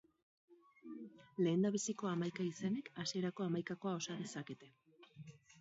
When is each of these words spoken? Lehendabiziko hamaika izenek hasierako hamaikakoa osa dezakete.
Lehendabiziko 1.43 2.11
hamaika 2.13 2.47
izenek 2.47 2.91
hasierako 3.03 3.49
hamaikakoa 3.49 3.95
osa 4.03 4.21
dezakete. 4.23 4.73